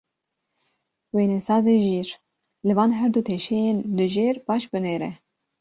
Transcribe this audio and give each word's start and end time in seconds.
Wênesazê 1.15 1.75
jîr, 1.85 2.09
li 2.65 2.73
van 2.77 2.91
her 2.97 3.09
du 3.13 3.21
teşeyên 3.27 3.77
li 3.97 4.05
jêr 4.13 4.35
baş 4.47 4.63
binêre. 4.71 5.11